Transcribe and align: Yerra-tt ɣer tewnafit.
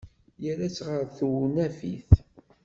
Yerra-tt 0.43 0.85
ɣer 0.87 1.03
tewnafit. 1.17 2.11